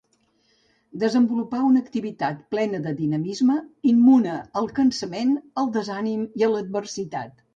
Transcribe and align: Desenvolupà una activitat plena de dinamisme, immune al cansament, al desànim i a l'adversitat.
Desenvolupà 1.01 1.59
una 1.65 1.81
activitat 1.87 2.39
plena 2.55 2.79
de 2.87 2.93
dinamisme, 3.03 3.59
immune 3.91 4.39
al 4.63 4.71
cansament, 4.81 5.35
al 5.65 5.71
desànim 5.79 6.27
i 6.43 6.49
a 6.49 6.53
l'adversitat. 6.55 7.49